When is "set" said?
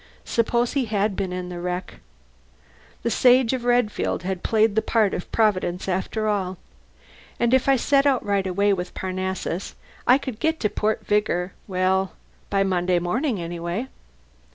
7.75-8.07